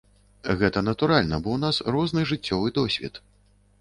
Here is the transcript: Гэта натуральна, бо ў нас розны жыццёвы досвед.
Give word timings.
Гэта 0.61 0.83
натуральна, 0.87 1.39
бо 1.47 1.53
ў 1.53 1.59
нас 1.65 1.81
розны 1.97 2.21
жыццёвы 2.31 2.67
досвед. 2.79 3.23